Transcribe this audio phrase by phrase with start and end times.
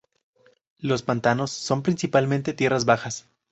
[0.79, 3.29] Los pantanos son principalmente tierras bajas.